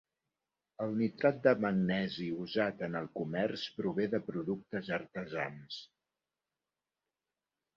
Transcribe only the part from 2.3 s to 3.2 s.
usat en el